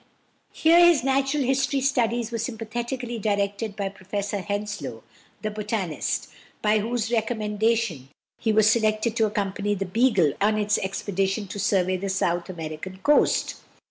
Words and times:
Here 0.51 0.79
his 0.83 1.03
natural 1.03 1.43
history 1.43 1.79
studies 1.79 2.31
were 2.31 2.39
sympathetically 2.39 3.19
directed 3.19 3.75
by 3.75 3.89
Professor 3.89 4.39
Henslow, 4.39 5.03
the 5.43 5.51
botanist, 5.51 6.27
by 6.63 6.79
whose 6.79 7.11
recommendation 7.11 8.09
he 8.39 8.51
was 8.51 8.67
selected 8.67 9.15
to 9.17 9.27
accompany 9.27 9.75
the 9.75 9.85
Beagle 9.85 10.33
on 10.41 10.57
its 10.57 10.79
expedition 10.79 11.45
to 11.49 11.59
survey 11.59 11.97
the 11.97 12.09
South 12.09 12.49
American 12.49 12.97
coast. 13.03 13.57